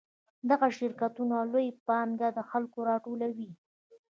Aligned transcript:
دغه 0.49 0.67
شرکتونه 0.77 1.35
لویه 1.51 1.77
پانګه 1.87 2.27
له 2.37 2.43
خلکو 2.51 2.79
راټولوي 2.89 3.49